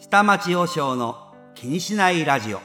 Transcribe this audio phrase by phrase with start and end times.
[0.00, 1.16] 下町和尚の
[1.56, 2.60] 気にしないラジオ。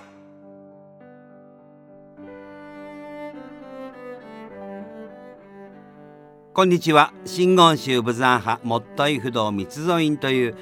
[6.54, 7.12] こんにちは。
[7.26, 10.56] 真言宗仏壇派もっとい不動三つ院という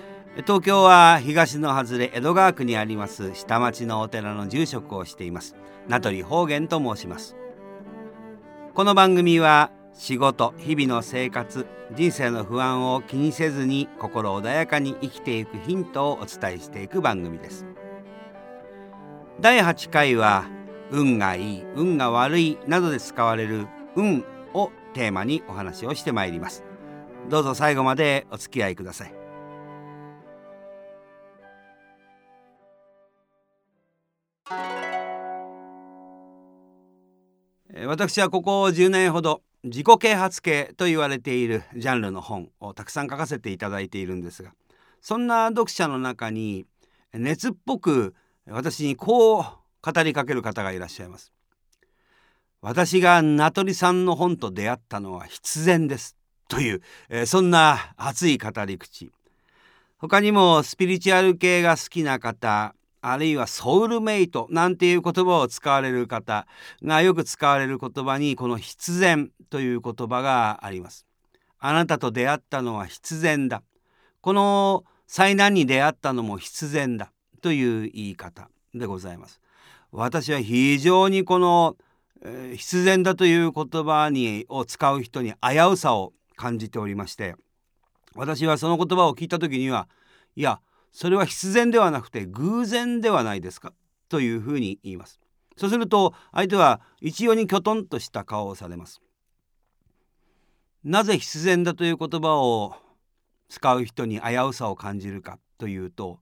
[0.48, 5.58] 東京は東の外れ江戸川区にあります下町のお寺の住職をしています。
[5.90, 7.36] 名取方言と申します。
[8.74, 17.66] この番組は仕事日々の生活人生の不安を気にせずに心穏やかに生きていくヒントをお伝えしていく番組です。
[19.40, 20.46] 第8回は
[20.92, 26.64] 運がいい運が悪いなどで使われる運をテーマにお話をしてまいります。
[27.30, 29.14] どうぞ最後までお付き合いください。
[37.86, 44.54] 私はここ10年ほど自己啓発系と言われているジャンルの本をたくさん書かせていただいているんですが
[45.02, 46.66] そんな読者の中に
[47.14, 48.16] 熱っぽく
[48.48, 51.32] 私にこう語りかける方がいらっしゃいます。
[52.62, 56.16] 私が名取さんの本と出会ったのは必然です
[56.48, 59.12] という、えー、そんな熱い語り口。
[59.98, 66.48] 他にもスピリチュアル系が好きな方あるいはソウルメイトなんていう言葉を使われる方
[66.84, 71.06] がよく使われる言葉にこの必然という言葉があります。
[71.60, 73.64] あなたと出会ったのは必然だ。
[74.22, 77.12] この災難に出会ったのも必然だ
[77.42, 79.42] という言い方でございます。
[79.92, 81.76] 私は非常にこの、
[82.24, 87.36] えー、必然だという言葉にを使う人に危うさを感じておりまして
[88.16, 89.88] 私はその言葉を聞いた時には
[90.36, 90.60] いや
[90.92, 93.74] それは必然ではなくて偶然ではないですか？
[94.10, 95.20] というふうに言います。
[95.58, 99.02] そうすると相手は一様にきょとんとした顔をされます。
[100.84, 102.76] なぜ必然だという言葉を
[103.48, 106.20] 使う人に危うさを感じるかというと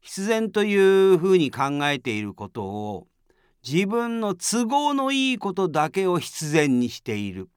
[0.00, 3.08] 必然というふうに考えていることを
[3.66, 7.48] 自分の都合のいいことだけを必然にしている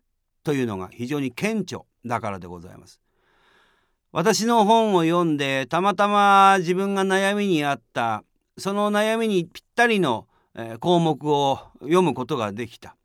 [0.44, 3.00] というのが非常に顕著だからでございます。
[4.16, 8.24] 私の本を読んでたまたま自分が悩みにあった
[8.60, 10.28] その悩みにぴったりの
[10.80, 12.96] 項目を読むことができた、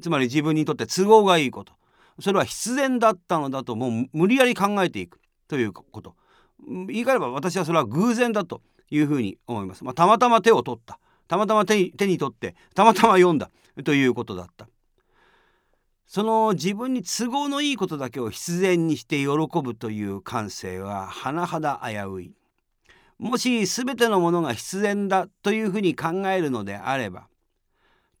[0.00, 1.74] つまり自分にとって都合がいいこと。
[2.20, 5.20] それは必然だったのだともう無理やり考えていく。
[5.48, 6.16] ということ。
[6.66, 10.98] 言い換えれば私はそれは偶然だというふうに思います、まあ、たまたま手を取った。
[11.28, 13.50] たまたま手に手に取ってたまたま読んだ。
[13.84, 14.66] ということだった。
[16.08, 19.28] その自分に都合のいいことだけを必然にして喜
[19.62, 22.32] ぶという感性は甚だ危うい。
[23.18, 27.28] もし全てのものが必然だというふうに考えるのであれば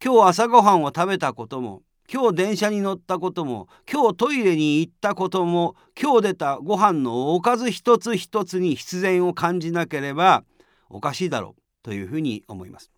[0.04, 1.82] 今日朝ごはんを食べたことも
[2.12, 10.44] 今日電車に乗ったことも今日トイレに行ったことも今日出たご飯のおかず一つ一つに必然を感じなければ
[10.90, 12.90] おかしいだろうというふうに思います。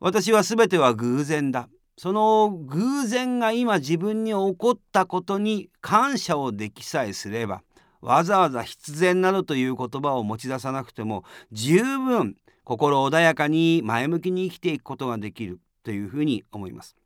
[0.00, 1.68] 私は全ては偶然だ
[2.00, 7.62] その偶然が今自分に起こったことに感謝をできさえすれば
[8.00, 16.96] わざわざ必然などという言葉を持ち出さなくても十分心穏やかに前向きに生きていくことができるというふうに思います。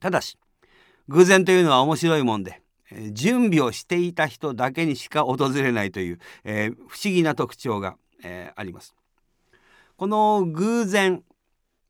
[0.00, 0.36] ただし
[1.06, 2.62] 偶然というのは面白いもんで
[3.12, 8.96] 準備をしていた人だけにしか訪れないという、えー、不思議な特徴が、えー、あります。
[9.96, 11.22] この偶然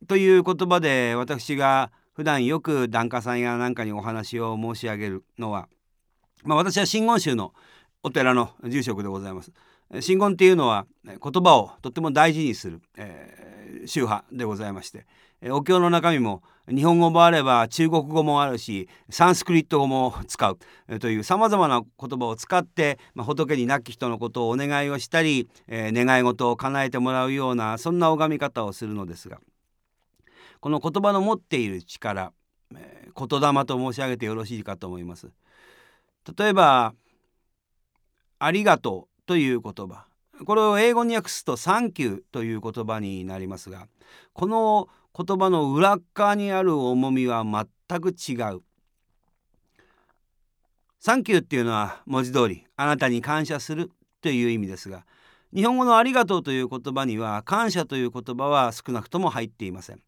[0.06, 5.68] という言葉で私が普段よく檀家さんやなんかにお話を申し上げるのは、
[6.44, 7.52] まあ、私は真言宗の
[8.02, 9.52] お寺の住職でございます。
[10.00, 15.06] 真言っていうのは言葉をとっても大事にする、えー、宗派でございまして
[15.50, 20.58] お経の中身も日本語もあれば中国語もあるしサンスクリット語も使う
[20.98, 29.38] というさまざまな言葉を使って、まあ、仏に亡き人のことをお願いをしたり、えー、願い事を叶えてもらうようなそんな拝み方をするのですが
[30.60, 32.32] この言葉の持っている力、
[32.74, 35.28] えー、言霊と申し上げてよろしいかと思います。
[36.36, 36.94] 例えば
[38.38, 40.06] ありがとうという言葉。
[40.44, 43.88] これを英語に訳すとサンキューという言葉になりますが
[44.34, 48.60] この言葉の裏側にある重みは全く違う。
[51.00, 53.90] サンキューっていうのは文字通りあなたに感謝する
[54.20, 55.06] という意味ですが
[55.54, 60.02] 日本語のありがとうという言葉には感謝という言葉は少なくとも入っていません。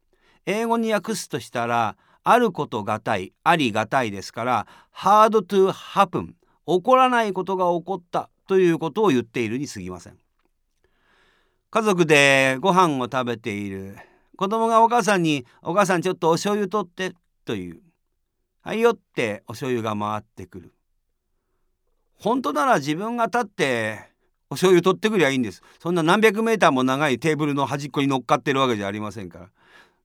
[0.49, 6.33] 英語に訳すとしたらあることがたいありがたいですから hard to happen
[6.65, 10.17] 起こらないことが起こったということを言っているに過ぎません。
[11.69, 13.95] 家族でご飯を食べている。
[14.37, 17.13] 子供がお母さんに「お母さんちょっとお醤油取って」
[17.45, 17.81] という
[18.61, 20.73] 「はいよ」ってお醤油が回ってくる。
[22.15, 24.09] 本当なら自分が立って
[24.49, 25.61] お醤油取ってくりゃいいんです。
[25.79, 29.49] そんな何百メーターも長いテーブルの端っこに乗っかってるわけじゃありませんから。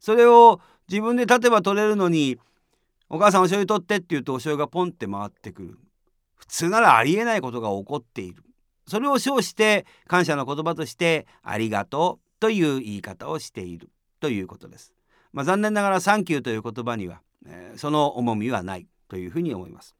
[0.05, 2.37] それを自分で立てば取れるのに
[3.09, 5.79] お母さんお醤油取ってって言うとお醤油がポンって回ってくる
[6.35, 8.43] 普通ならありえないことが起こっている
[8.87, 13.89] それを称して感謝の言葉としてありがとうという言い方をしている
[14.21, 14.93] ということです。
[15.33, 19.97] まあ、残念ながらサンキューという言葉には、えー、その重みはないというふうに思います。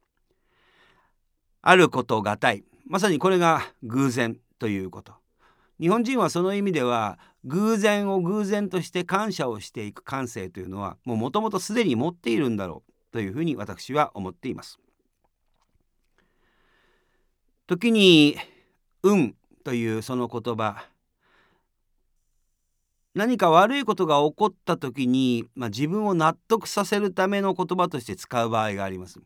[1.63, 5.13] あることがたいまさにこれが偶然ということ。
[5.79, 14.79] 日本人はその意味では偶然を偶然として感謝をしていく感性というのはもともとすでに持っているんだろうというふうに私は思っています。
[17.67, 18.35] 時に
[19.03, 20.85] 運というその言葉
[23.15, 29.21] 何か悪いことが起こった時に、まあ、自分を納得させるための言葉として使う場合があります。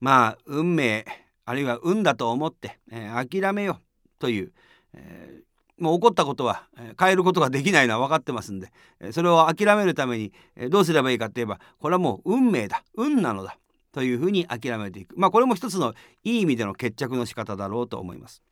[0.00, 1.04] まあ運命
[1.44, 3.80] あるいは運だと思って、えー、諦めよ
[4.18, 4.52] という、
[4.94, 6.68] えー、もう起こったことは、
[6.98, 8.72] 変えることができないのは分かってますんで、
[9.12, 10.32] それを諦めるために、
[10.70, 13.58] どうすればいいかって言えばこれはもう運命だ運なのだ
[13.92, 15.94] というふうに諦めていくまあこれも一つの
[16.24, 18.42] いい意味での決着の仕方だろうと思います。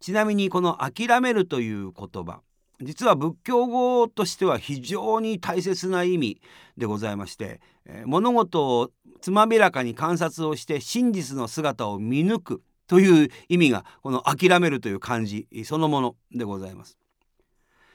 [0.00, 2.40] ちなみにこの諦めるという言葉
[2.80, 6.40] 実は仏教語としては非常に大切な意味
[6.76, 7.60] でございまして、
[8.04, 8.90] 物事を
[9.20, 16.98] つまびらかに観察をして真実の姿を見抜くという意味がこの諦めるという漢字そのものでございます。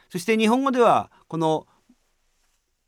[0.09, 1.67] そして日本語ではこの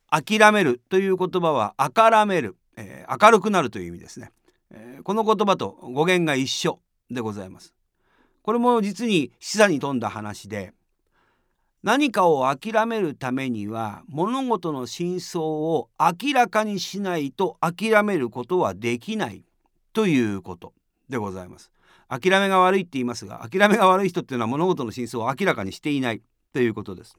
[0.09, 4.31] 諦めるという言葉は明らめる、えー、明るくなるという意味ですね、
[4.71, 6.79] えー、この言葉と語源が一緒
[7.09, 7.73] でございます
[8.43, 10.73] これも実に示唆に富んだ話で
[11.83, 19.43] 何かを諦めるためには物事の真相を明らかにしないと諦めることはできない
[19.93, 20.73] ということ
[21.09, 21.71] でございます。
[22.07, 26.21] 諦めが悪いって言いますが諦めが悪い人っていうのは物事の真相を明らかにしていない
[26.53, 27.17] ということです。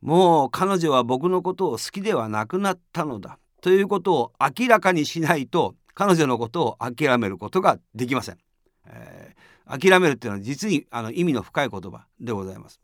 [0.00, 8.38] もう彼女は僕のことを好きではなくなったのだということを明らかにしないと彼女のことを諦めることができません。
[8.86, 9.34] え
[9.68, 12.80] 諦めるっていうのは実にあの意味の深い言葉でございます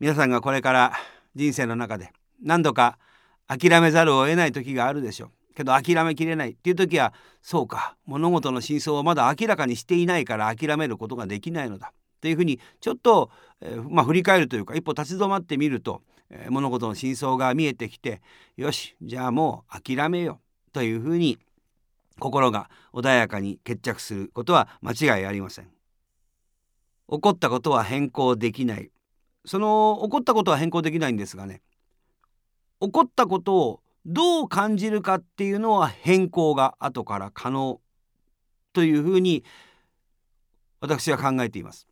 [0.00, 0.94] 皆さんがこれから
[1.34, 2.10] 人生の中で
[2.42, 2.98] 何度か
[3.46, 7.12] 諦めざるを得ない時があるでしょうけど諦めきれないっていう時は
[7.42, 11.92] そうか物事の真相をまだ明らかにしていないから諦めることができないのだ。
[12.20, 18.22] というふうにちょっと、えー、まあ、振り返るというか一歩立ち止まってみると、えー、物事の真相が見えてきて
[18.56, 20.40] よしじゃあもう諦めよ
[20.72, 21.38] というふうに
[22.20, 25.66] 心が穏やかに決着することは間違いありません。
[27.10, 28.90] 起こったことは変更できない。
[29.44, 31.62] その起こったことは変更できないんですがね
[32.80, 37.80] 起こったことをどう感じるかっていうのは変更が後から可能
[38.72, 39.44] というふうに
[40.80, 41.86] 私は考えています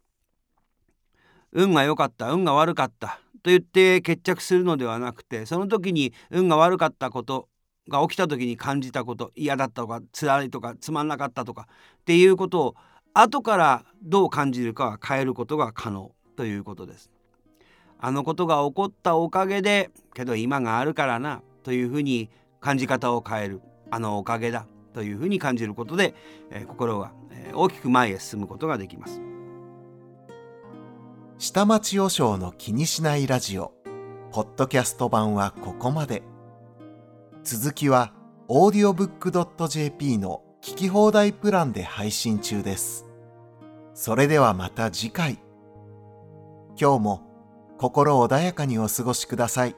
[1.52, 7.48] 運が良かった運が悪かったと言って決着するのではなくてその時に運が悪かったこと
[7.88, 11.68] が起きた時に感じたこと嫌だったとか辛いとかつまんなかったとか
[12.00, 12.74] っていうことを
[13.14, 17.10] 後からどう感じるかは変えることが可能ということです。
[17.98, 22.30] あのことが起こったおかげでけど今があるからなというふうに
[22.60, 23.60] 感じ方を変える
[23.90, 26.14] あのおかげだというふうに感じることで、
[26.50, 29.20] えー、心が、えー、大きく前へ進むことができます。
[31.38, 33.72] 下町和尚の気にしないラジオ
[34.30, 36.22] ポッドキャスト版はここまで。
[37.42, 38.12] 続きは
[38.48, 43.06] audiobook.jp の聞き放題プランで配信中です。
[43.94, 45.38] それではまた次回。
[46.80, 47.22] 今日も
[47.78, 49.74] 心穏やかにお過ごしください。